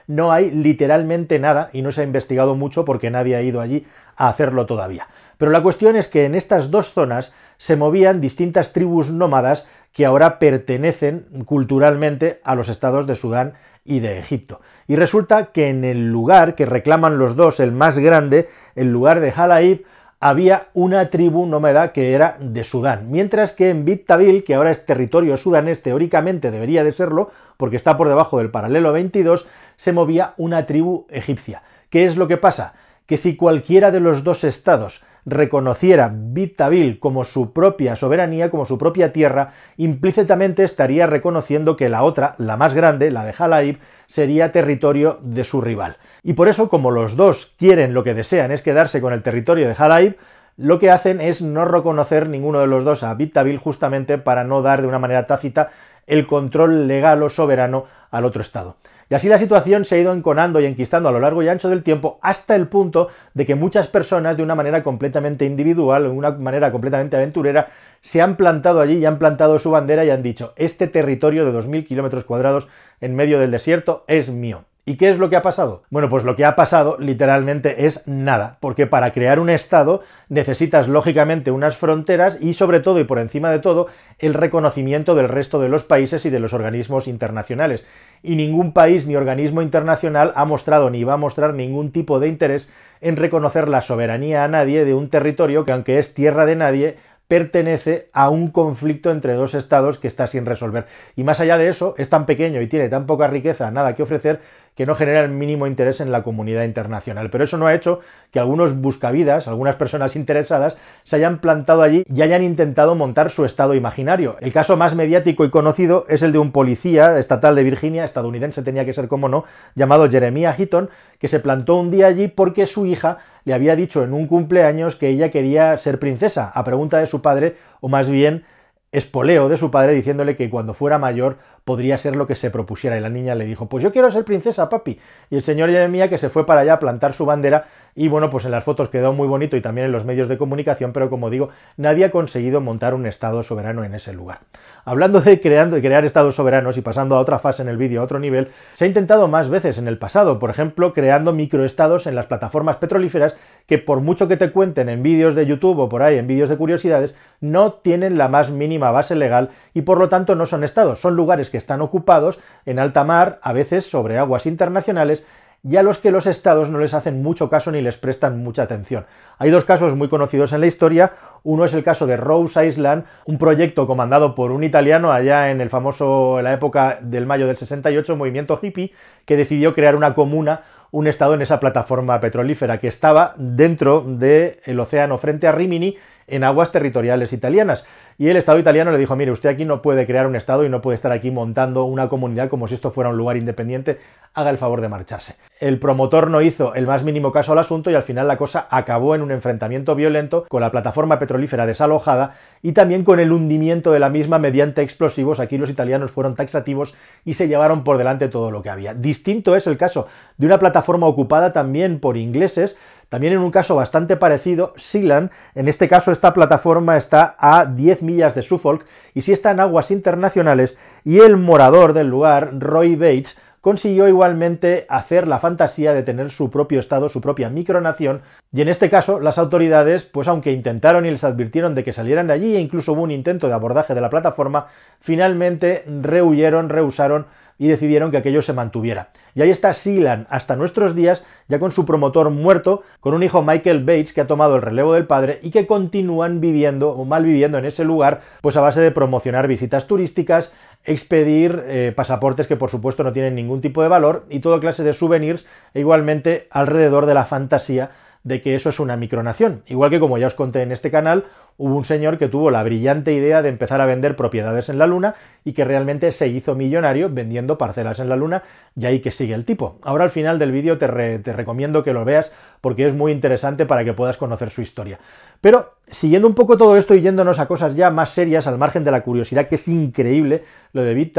no 0.06 0.32
hay 0.32 0.50
literalmente 0.50 1.38
nada 1.38 1.68
y 1.74 1.82
no 1.82 1.92
se 1.92 2.00
ha 2.00 2.04
investigado 2.04 2.54
mucho 2.54 2.86
porque 2.86 3.10
nadie 3.10 3.36
ha 3.36 3.42
ido 3.42 3.60
allí 3.60 3.86
a 4.16 4.28
hacerlo 4.28 4.64
todavía. 4.64 5.08
Pero 5.38 5.50
la 5.50 5.62
cuestión 5.62 5.96
es 5.96 6.08
que 6.08 6.24
en 6.24 6.34
estas 6.34 6.70
dos 6.70 6.92
zonas 6.92 7.32
se 7.58 7.76
movían 7.76 8.20
distintas 8.20 8.72
tribus 8.72 9.10
nómadas 9.10 9.66
que 9.92 10.04
ahora 10.04 10.38
pertenecen 10.38 11.26
culturalmente 11.46 12.40
a 12.44 12.54
los 12.54 12.68
estados 12.68 13.06
de 13.06 13.14
Sudán 13.14 13.54
y 13.84 14.00
de 14.00 14.18
Egipto. 14.18 14.60
Y 14.88 14.96
resulta 14.96 15.46
que 15.46 15.68
en 15.68 15.84
el 15.84 16.10
lugar 16.10 16.54
que 16.54 16.66
reclaman 16.66 17.18
los 17.18 17.34
dos, 17.34 17.60
el 17.60 17.72
más 17.72 17.98
grande, 17.98 18.48
el 18.74 18.92
lugar 18.92 19.20
de 19.20 19.32
Halaib, 19.34 19.84
había 20.20 20.68
una 20.74 21.10
tribu 21.10 21.46
nómada 21.46 21.92
que 21.92 22.12
era 22.12 22.36
de 22.40 22.64
Sudán, 22.64 23.10
mientras 23.10 23.52
que 23.52 23.70
en 23.70 23.84
Bit 23.84 24.06
que 24.44 24.54
ahora 24.54 24.70
es 24.70 24.84
territorio 24.84 25.36
sudanés, 25.36 25.82
teóricamente 25.82 26.50
debería 26.50 26.84
de 26.84 26.92
serlo, 26.92 27.30
porque 27.56 27.76
está 27.76 27.96
por 27.96 28.08
debajo 28.08 28.38
del 28.38 28.50
paralelo 28.50 28.92
22, 28.92 29.46
se 29.76 29.92
movía 29.92 30.34
una 30.36 30.66
tribu 30.66 31.06
egipcia. 31.10 31.62
¿Qué 31.90 32.06
es 32.06 32.16
lo 32.16 32.28
que 32.28 32.38
pasa? 32.38 32.74
Que 33.06 33.18
si 33.18 33.36
cualquiera 33.36 33.90
de 33.90 34.00
los 34.00 34.24
dos 34.24 34.42
estados 34.42 35.04
reconociera 35.26 36.10
Bitabil 36.14 37.00
como 37.00 37.24
su 37.24 37.52
propia 37.52 37.96
soberanía, 37.96 38.50
como 38.50 38.64
su 38.64 38.78
propia 38.78 39.12
tierra, 39.12 39.52
implícitamente 39.76 40.62
estaría 40.62 41.06
reconociendo 41.06 41.76
que 41.76 41.88
la 41.88 42.04
otra, 42.04 42.36
la 42.38 42.56
más 42.56 42.72
grande, 42.72 43.10
la 43.10 43.24
de 43.24 43.34
Halaib, 43.36 43.78
sería 44.06 44.52
territorio 44.52 45.18
de 45.22 45.44
su 45.44 45.60
rival. 45.60 45.96
Y 46.22 46.34
por 46.34 46.48
eso, 46.48 46.68
como 46.68 46.92
los 46.92 47.16
dos 47.16 47.54
quieren 47.58 47.92
lo 47.92 48.04
que 48.04 48.14
desean 48.14 48.52
es 48.52 48.62
quedarse 48.62 49.00
con 49.00 49.12
el 49.12 49.22
territorio 49.22 49.66
de 49.66 49.74
Halaib, 49.76 50.16
lo 50.56 50.78
que 50.78 50.90
hacen 50.90 51.20
es 51.20 51.42
no 51.42 51.66
reconocer 51.66 52.28
ninguno 52.28 52.60
de 52.60 52.66
los 52.68 52.84
dos 52.84 53.02
a 53.02 53.12
Bitabil 53.12 53.58
justamente 53.58 54.16
para 54.16 54.44
no 54.44 54.62
dar 54.62 54.80
de 54.80 54.88
una 54.88 54.98
manera 54.98 55.26
tácita 55.26 55.70
el 56.06 56.26
control 56.26 56.86
legal 56.86 57.22
o 57.22 57.28
soberano 57.28 57.84
al 58.10 58.24
otro 58.24 58.40
Estado. 58.40 58.76
Y 59.08 59.14
así 59.14 59.28
la 59.28 59.38
situación 59.38 59.84
se 59.84 59.94
ha 59.94 59.98
ido 59.98 60.12
enconando 60.12 60.58
y 60.60 60.66
enquistando 60.66 61.08
a 61.08 61.12
lo 61.12 61.20
largo 61.20 61.42
y 61.42 61.48
ancho 61.48 61.68
del 61.68 61.84
tiempo 61.84 62.18
hasta 62.22 62.56
el 62.56 62.66
punto 62.66 63.08
de 63.34 63.46
que 63.46 63.54
muchas 63.54 63.86
personas 63.86 64.36
de 64.36 64.42
una 64.42 64.56
manera 64.56 64.82
completamente 64.82 65.44
individual, 65.44 66.02
de 66.04 66.08
una 66.08 66.32
manera 66.32 66.72
completamente 66.72 67.16
aventurera, 67.16 67.68
se 68.00 68.20
han 68.20 68.36
plantado 68.36 68.80
allí 68.80 68.98
y 68.98 69.06
han 69.06 69.18
plantado 69.18 69.58
su 69.60 69.70
bandera 69.70 70.04
y 70.04 70.10
han 70.10 70.22
dicho, 70.22 70.52
este 70.56 70.88
territorio 70.88 71.44
de 71.44 71.56
2.000 71.56 71.86
kilómetros 71.86 72.24
cuadrados 72.24 72.68
en 73.00 73.14
medio 73.14 73.38
del 73.38 73.52
desierto 73.52 74.04
es 74.08 74.28
mío. 74.30 74.64
¿Y 74.88 74.98
qué 74.98 75.08
es 75.08 75.18
lo 75.18 75.28
que 75.28 75.34
ha 75.34 75.42
pasado? 75.42 75.82
Bueno, 75.90 76.08
pues 76.08 76.22
lo 76.22 76.36
que 76.36 76.44
ha 76.44 76.54
pasado 76.54 76.96
literalmente 77.00 77.86
es 77.86 78.06
nada, 78.06 78.56
porque 78.60 78.86
para 78.86 79.12
crear 79.12 79.40
un 79.40 79.50
Estado 79.50 80.02
necesitas 80.28 80.86
lógicamente 80.86 81.50
unas 81.50 81.76
fronteras 81.76 82.38
y 82.40 82.54
sobre 82.54 82.78
todo 82.78 83.00
y 83.00 83.04
por 83.04 83.18
encima 83.18 83.50
de 83.50 83.58
todo 83.58 83.88
el 84.20 84.32
reconocimiento 84.32 85.16
del 85.16 85.28
resto 85.28 85.58
de 85.58 85.68
los 85.68 85.82
países 85.82 86.24
y 86.24 86.30
de 86.30 86.38
los 86.38 86.52
organismos 86.52 87.08
internacionales. 87.08 87.84
Y 88.22 88.36
ningún 88.36 88.72
país 88.72 89.08
ni 89.08 89.16
organismo 89.16 89.60
internacional 89.60 90.32
ha 90.36 90.44
mostrado 90.44 90.88
ni 90.88 91.02
va 91.02 91.14
a 91.14 91.16
mostrar 91.16 91.52
ningún 91.52 91.90
tipo 91.90 92.20
de 92.20 92.28
interés 92.28 92.70
en 93.00 93.16
reconocer 93.16 93.68
la 93.68 93.82
soberanía 93.82 94.44
a 94.44 94.48
nadie 94.48 94.84
de 94.84 94.94
un 94.94 95.10
territorio 95.10 95.64
que 95.64 95.72
aunque 95.72 95.98
es 95.98 96.14
tierra 96.14 96.46
de 96.46 96.54
nadie, 96.54 96.96
pertenece 97.28 98.08
a 98.12 98.28
un 98.30 98.50
conflicto 98.50 99.10
entre 99.10 99.34
dos 99.34 99.54
estados 99.54 99.98
que 99.98 100.08
está 100.08 100.26
sin 100.26 100.46
resolver. 100.46 100.86
Y 101.16 101.24
más 101.24 101.40
allá 101.40 101.58
de 101.58 101.68
eso, 101.68 101.94
es 101.98 102.08
tan 102.08 102.24
pequeño 102.24 102.60
y 102.60 102.68
tiene 102.68 102.88
tan 102.88 103.06
poca 103.06 103.26
riqueza, 103.26 103.70
nada 103.70 103.94
que 103.94 104.02
ofrecer, 104.02 104.40
que 104.76 104.86
no 104.86 104.94
genera 104.94 105.24
el 105.24 105.30
mínimo 105.30 105.66
interés 105.66 106.00
en 106.00 106.12
la 106.12 106.22
comunidad 106.22 106.64
internacional. 106.64 107.30
Pero 107.30 107.44
eso 107.44 107.56
no 107.56 107.66
ha 107.66 107.74
hecho 107.74 108.00
que 108.30 108.38
algunos 108.38 108.76
buscavidas, 108.76 109.48
algunas 109.48 109.74
personas 109.76 110.14
interesadas, 110.16 110.78
se 111.04 111.16
hayan 111.16 111.38
plantado 111.38 111.82
allí 111.82 112.04
y 112.12 112.22
hayan 112.22 112.44
intentado 112.44 112.94
montar 112.94 113.30
su 113.30 113.46
estado 113.46 113.74
imaginario. 113.74 114.36
El 114.40 114.52
caso 114.52 114.76
más 114.76 114.94
mediático 114.94 115.44
y 115.46 115.50
conocido 115.50 116.04
es 116.08 116.22
el 116.22 116.32
de 116.32 116.38
un 116.38 116.52
policía 116.52 117.18
estatal 117.18 117.56
de 117.56 117.64
Virginia, 117.64 118.04
estadounidense 118.04 118.62
tenía 118.62 118.84
que 118.84 118.92
ser 118.92 119.08
como 119.08 119.30
no, 119.30 119.44
llamado 119.74 120.10
Jeremiah 120.10 120.54
Hitton, 120.56 120.90
que 121.18 121.28
se 121.28 121.40
plantó 121.40 121.76
un 121.76 121.90
día 121.90 122.08
allí 122.08 122.28
porque 122.28 122.66
su 122.66 122.84
hija 122.84 123.18
le 123.44 123.54
había 123.54 123.76
dicho 123.76 124.04
en 124.04 124.12
un 124.12 124.26
cumpleaños 124.26 124.96
que 124.96 125.08
ella 125.08 125.30
quería 125.30 125.78
ser 125.78 125.98
princesa, 125.98 126.50
a 126.54 126.64
pregunta 126.64 126.98
de 126.98 127.06
su 127.06 127.22
padre, 127.22 127.56
o 127.80 127.88
más 127.88 128.10
bien 128.10 128.44
espoleo 128.92 129.48
de 129.48 129.56
su 129.56 129.70
padre 129.70 129.92
diciéndole 129.94 130.36
que 130.36 130.48
cuando 130.48 130.74
fuera 130.74 130.98
mayor 130.98 131.38
podría 131.66 131.98
ser 131.98 132.14
lo 132.14 132.28
que 132.28 132.36
se 132.36 132.52
propusiera. 132.52 132.96
Y 132.96 133.00
la 133.00 133.10
niña 133.10 133.34
le 133.34 133.44
dijo, 133.44 133.68
pues 133.68 133.82
yo 133.82 133.90
quiero 133.90 134.08
ser 134.12 134.24
princesa, 134.24 134.68
papi. 134.68 135.00
Y 135.30 135.36
el 135.36 135.42
señor 135.42 135.68
Jeremía 135.68 136.08
que 136.08 136.16
se 136.16 136.30
fue 136.30 136.46
para 136.46 136.60
allá 136.60 136.74
a 136.74 136.78
plantar 136.78 137.12
su 137.12 137.26
bandera 137.26 137.66
y 137.98 138.08
bueno, 138.08 138.28
pues 138.28 138.44
en 138.44 138.50
las 138.50 138.62
fotos 138.62 138.90
quedó 138.90 139.14
muy 139.14 139.26
bonito 139.26 139.56
y 139.56 139.62
también 139.62 139.86
en 139.86 139.92
los 139.92 140.04
medios 140.04 140.28
de 140.28 140.36
comunicación, 140.36 140.92
pero 140.92 141.08
como 141.08 141.30
digo, 141.30 141.48
nadie 141.78 142.04
ha 142.04 142.10
conseguido 142.10 142.60
montar 142.60 142.92
un 142.92 143.06
Estado 143.06 143.42
soberano 143.42 143.84
en 143.84 143.94
ese 143.94 144.12
lugar. 144.12 144.40
Hablando 144.84 145.22
de, 145.22 145.40
creando, 145.40 145.76
de 145.76 145.82
crear 145.82 146.04
estados 146.04 146.34
soberanos 146.34 146.76
y 146.76 146.82
pasando 146.82 147.16
a 147.16 147.20
otra 147.20 147.38
fase 147.38 147.62
en 147.62 147.68
el 147.68 147.78
vídeo, 147.78 148.02
a 148.02 148.04
otro 148.04 148.18
nivel, 148.18 148.48
se 148.74 148.84
ha 148.84 148.88
intentado 148.88 149.28
más 149.28 149.48
veces 149.48 149.78
en 149.78 149.88
el 149.88 149.96
pasado, 149.96 150.38
por 150.38 150.50
ejemplo, 150.50 150.92
creando 150.92 151.32
microestados 151.32 152.06
en 152.06 152.14
las 152.14 152.26
plataformas 152.26 152.76
petrolíferas 152.76 153.34
que 153.66 153.78
por 153.78 154.02
mucho 154.02 154.28
que 154.28 154.36
te 154.36 154.52
cuenten 154.52 154.90
en 154.90 155.02
vídeos 155.02 155.34
de 155.34 155.46
YouTube 155.46 155.78
o 155.78 155.88
por 155.88 156.02
ahí 156.02 156.18
en 156.18 156.26
vídeos 156.26 156.50
de 156.50 156.58
curiosidades, 156.58 157.16
no 157.40 157.72
tienen 157.72 158.18
la 158.18 158.28
más 158.28 158.50
mínima 158.50 158.90
base 158.90 159.16
legal 159.16 159.50
y 159.72 159.82
por 159.82 159.98
lo 159.98 160.10
tanto 160.10 160.34
no 160.34 160.44
son 160.44 160.64
estados, 160.64 161.00
son 161.00 161.16
lugares 161.16 161.48
que 161.48 161.55
están 161.56 161.80
ocupados 161.80 162.40
en 162.64 162.78
alta 162.78 163.04
mar, 163.04 163.38
a 163.42 163.52
veces 163.52 163.88
sobre 163.88 164.18
aguas 164.18 164.46
internacionales, 164.46 165.24
y 165.68 165.76
a 165.76 165.82
los 165.82 165.98
que 165.98 166.12
los 166.12 166.26
estados 166.26 166.70
no 166.70 166.78
les 166.78 166.94
hacen 166.94 167.22
mucho 167.22 167.50
caso 167.50 167.72
ni 167.72 167.80
les 167.80 167.96
prestan 167.96 168.42
mucha 168.42 168.62
atención. 168.62 169.06
Hay 169.38 169.50
dos 169.50 169.64
casos 169.64 169.96
muy 169.96 170.08
conocidos 170.08 170.52
en 170.52 170.60
la 170.60 170.68
historia. 170.68 171.14
Uno 171.42 171.64
es 171.64 171.74
el 171.74 171.82
caso 171.82 172.06
de 172.06 172.16
Rose 172.16 172.64
Island, 172.64 173.04
un 173.24 173.38
proyecto 173.38 173.86
comandado 173.86 174.36
por 174.36 174.52
un 174.52 174.62
italiano 174.62 175.12
allá 175.12 175.50
en 175.50 175.60
el 175.60 175.68
famoso, 175.68 176.40
la 176.40 176.52
época 176.52 176.98
del 177.00 177.26
mayo 177.26 177.48
del 177.48 177.56
68, 177.56 178.16
movimiento 178.16 178.60
hippie, 178.62 178.92
que 179.24 179.36
decidió 179.36 179.74
crear 179.74 179.96
una 179.96 180.14
comuna, 180.14 180.62
un 180.92 181.08
estado 181.08 181.34
en 181.34 181.42
esa 181.42 181.58
plataforma 181.58 182.20
petrolífera 182.20 182.78
que 182.78 182.88
estaba 182.88 183.34
dentro 183.36 184.04
del 184.06 184.78
océano 184.78 185.18
frente 185.18 185.48
a 185.48 185.52
Rimini 185.52 185.96
en 186.26 186.44
aguas 186.44 186.72
territoriales 186.72 187.32
italianas. 187.32 187.84
Y 188.18 188.28
el 188.28 188.36
Estado 188.36 188.58
italiano 188.58 188.90
le 188.90 188.98
dijo, 188.98 189.14
mire, 189.14 189.30
usted 189.30 189.50
aquí 189.50 189.64
no 189.64 189.82
puede 189.82 190.06
crear 190.06 190.26
un 190.26 190.36
Estado 190.36 190.64
y 190.64 190.70
no 190.70 190.80
puede 190.80 190.96
estar 190.96 191.12
aquí 191.12 191.30
montando 191.30 191.84
una 191.84 192.08
comunidad 192.08 192.48
como 192.48 192.66
si 192.66 192.74
esto 192.74 192.90
fuera 192.90 193.10
un 193.10 193.18
lugar 193.18 193.36
independiente, 193.36 193.98
haga 194.32 194.50
el 194.50 194.58
favor 194.58 194.80
de 194.80 194.88
marcharse. 194.88 195.36
El 195.60 195.78
promotor 195.78 196.30
no 196.30 196.42
hizo 196.42 196.74
el 196.74 196.86
más 196.86 197.02
mínimo 197.02 197.32
caso 197.32 197.52
al 197.52 197.58
asunto 197.58 197.90
y 197.90 197.94
al 197.94 198.02
final 198.02 198.28
la 198.28 198.36
cosa 198.36 198.66
acabó 198.70 199.14
en 199.14 199.22
un 199.22 199.32
enfrentamiento 199.32 199.94
violento 199.94 200.44
con 200.48 200.60
la 200.60 200.70
plataforma 200.70 201.18
petrolífera 201.18 201.66
desalojada 201.66 202.34
y 202.62 202.72
también 202.72 203.04
con 203.04 203.18
el 203.18 203.32
hundimiento 203.32 203.92
de 203.92 204.00
la 204.00 204.10
misma 204.10 204.38
mediante 204.38 204.82
explosivos. 204.82 205.40
Aquí 205.40 205.56
los 205.56 205.70
italianos 205.70 206.10
fueron 206.10 206.34
taxativos 206.34 206.94
y 207.24 207.34
se 207.34 207.48
llevaron 207.48 207.84
por 207.84 207.96
delante 207.96 208.28
todo 208.28 208.50
lo 208.50 208.62
que 208.62 208.70
había. 208.70 208.92
Distinto 208.92 209.56
es 209.56 209.66
el 209.66 209.78
caso 209.78 210.06
de 210.36 210.46
una 210.46 210.58
plataforma 210.58 211.06
ocupada 211.06 211.54
también 211.54 211.98
por 212.00 212.18
ingleses, 212.18 212.76
también 213.08 213.34
en 213.34 213.38
un 213.38 213.50
caso 213.50 213.76
bastante 213.76 214.16
parecido, 214.16 214.72
Sealand, 214.76 215.30
en 215.54 215.68
este 215.68 215.88
caso 215.88 216.12
esta 216.12 216.34
plataforma 216.34 216.96
está 216.96 217.36
a 217.38 217.64
10 217.66 218.02
millas 218.02 218.34
de 218.34 218.42
Suffolk 218.42 218.84
y 219.14 219.22
sí 219.22 219.32
está 219.32 219.52
en 219.52 219.60
aguas 219.60 219.90
internacionales 219.90 220.76
y 221.04 221.20
el 221.20 221.36
morador 221.36 221.92
del 221.92 222.08
lugar, 222.08 222.58
Roy 222.58 222.96
Bates, 222.96 223.40
consiguió 223.66 224.06
igualmente 224.06 224.86
hacer 224.88 225.26
la 225.26 225.40
fantasía 225.40 225.92
de 225.92 226.04
tener 226.04 226.30
su 226.30 226.50
propio 226.50 226.78
estado, 226.78 227.08
su 227.08 227.20
propia 227.20 227.48
micronación, 227.48 228.22
y 228.52 228.60
en 228.60 228.68
este 228.68 228.88
caso 228.88 229.18
las 229.18 229.38
autoridades, 229.38 230.04
pues 230.04 230.28
aunque 230.28 230.52
intentaron 230.52 231.04
y 231.04 231.10
les 231.10 231.24
advirtieron 231.24 231.74
de 231.74 231.82
que 231.82 231.92
salieran 231.92 232.28
de 232.28 232.34
allí 232.34 232.54
e 232.54 232.60
incluso 232.60 232.92
hubo 232.92 233.02
un 233.02 233.10
intento 233.10 233.48
de 233.48 233.54
abordaje 233.54 233.92
de 233.92 234.00
la 234.00 234.08
plataforma, 234.08 234.68
finalmente 235.00 235.84
rehuyeron, 236.00 236.68
rehusaron 236.68 237.26
y 237.58 237.66
decidieron 237.66 238.12
que 238.12 238.18
aquello 238.18 238.40
se 238.40 238.52
mantuviera. 238.52 239.08
Y 239.34 239.42
ahí 239.42 239.50
está 239.50 239.72
Sealand 239.72 240.26
hasta 240.30 240.54
nuestros 240.54 240.94
días, 240.94 241.24
ya 241.48 241.58
con 241.58 241.72
su 241.72 241.84
promotor 241.84 242.30
muerto, 242.30 242.82
con 243.00 243.14
un 243.14 243.22
hijo 243.22 243.42
Michael 243.42 243.84
Bates 243.84 244.12
que 244.12 244.20
ha 244.20 244.26
tomado 244.26 244.56
el 244.56 244.62
relevo 244.62 244.94
del 244.94 245.06
padre 245.06 245.38
y 245.42 245.50
que 245.50 245.66
continúan 245.66 246.40
viviendo 246.40 246.90
o 246.90 247.04
mal 247.04 247.24
viviendo 247.24 247.58
en 247.58 247.64
ese 247.64 247.84
lugar, 247.84 248.20
pues 248.40 248.56
a 248.56 248.60
base 248.60 248.80
de 248.80 248.90
promocionar 248.90 249.48
visitas 249.48 249.86
turísticas, 249.86 250.52
expedir 250.84 251.64
eh, 251.66 251.92
pasaportes 251.94 252.46
que 252.46 252.56
por 252.56 252.70
supuesto 252.70 253.02
no 253.02 253.12
tienen 253.12 253.34
ningún 253.34 253.60
tipo 253.60 253.82
de 253.82 253.88
valor 253.88 254.24
y 254.30 254.40
toda 254.40 254.60
clase 254.60 254.84
de 254.84 254.92
souvenirs 254.92 255.46
e 255.74 255.80
igualmente 255.80 256.46
alrededor 256.50 257.06
de 257.06 257.14
la 257.14 257.24
fantasía 257.24 257.90
de 258.22 258.42
que 258.42 258.56
eso 258.56 258.70
es 258.70 258.80
una 258.80 258.96
micronación. 258.96 259.62
Igual 259.66 259.90
que 259.90 260.00
como 260.00 260.18
ya 260.18 260.26
os 260.26 260.34
conté 260.34 260.62
en 260.62 260.72
este 260.72 260.90
canal, 260.90 261.26
hubo 261.58 261.76
un 261.76 261.84
señor 261.84 262.18
que 262.18 262.28
tuvo 262.28 262.50
la 262.50 262.62
brillante 262.62 263.12
idea 263.12 263.42
de 263.42 263.48
empezar 263.48 263.80
a 263.80 263.86
vender 263.86 264.16
propiedades 264.16 264.68
en 264.68 264.78
la 264.78 264.86
Luna 264.86 265.14
y 265.44 265.52
que 265.52 265.64
realmente 265.64 266.12
se 266.12 266.28
hizo 266.28 266.54
millonario 266.54 267.08
vendiendo 267.08 267.56
parcelas 267.56 268.00
en 268.00 268.08
la 268.08 268.16
Luna 268.16 268.42
y 268.76 268.84
ahí 268.84 269.00
que 269.00 269.10
sigue 269.10 269.34
el 269.34 269.44
tipo. 269.44 269.78
Ahora 269.82 270.04
al 270.04 270.10
final 270.10 270.38
del 270.38 270.52
vídeo 270.52 270.76
te, 270.76 270.86
recomiendo 270.86 271.82
que 271.82 271.92
lo 271.92 272.04
veas 272.04 272.32
porque 272.60 272.86
es 272.86 272.94
muy 272.94 273.12
interesante 273.12 273.64
para 273.64 273.84
que 273.84 273.92
puedas 273.92 274.16
conocer 274.16 274.50
su 274.50 274.60
historia. 274.60 274.98
Pero 275.40 275.74
siguiendo 275.90 276.26
un 276.26 276.34
poco 276.34 276.56
todo 276.56 276.76
esto 276.76 276.94
y 276.94 277.00
yéndonos 277.00 277.38
a 277.38 277.46
cosas 277.46 277.76
ya 277.76 277.90
más 277.90 278.10
serias, 278.10 278.46
al 278.46 278.58
margen 278.58 278.84
de 278.84 278.90
la 278.90 279.02
curiosidad, 279.02 279.48
que 279.48 279.54
es 279.54 279.68
increíble 279.68 280.44
lo 280.72 280.82
de 280.82 280.94
Big 280.94 281.12